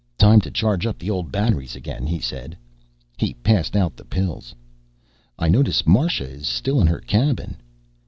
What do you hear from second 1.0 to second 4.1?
old batteries again," he said. He passed out the